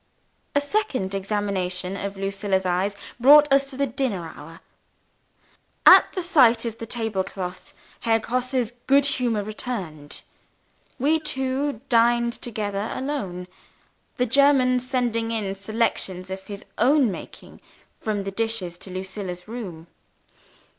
A 0.55 0.59
second 0.59 1.13
examination 1.13 1.95
of 1.95 2.17
Lucilla's 2.17 2.65
eyes 2.65 2.95
brought 3.19 3.53
us 3.53 3.65
to 3.65 3.77
the 3.77 3.85
dinner 3.85 4.33
hour. 4.35 4.59
At 5.85 6.11
the 6.13 6.23
sight 6.23 6.65
of 6.65 6.79
the 6.79 6.87
table 6.87 7.23
cloth, 7.23 7.71
Herr 7.99 8.17
Grosse's 8.17 8.71
good 8.87 9.05
humour 9.05 9.43
returned. 9.43 10.23
We 10.97 11.19
two 11.19 11.81
dined 11.87 12.33
together 12.33 12.89
alone 12.95 13.47
the 14.17 14.25
German 14.25 14.79
sending 14.79 15.29
in 15.29 15.53
selections 15.53 16.31
of 16.31 16.45
his 16.45 16.65
own 16.79 17.11
making 17.11 17.61
from 17.99 18.23
the 18.23 18.31
dishes 18.31 18.79
to 18.79 18.89
Lucilla's 18.89 19.47
room. 19.47 19.85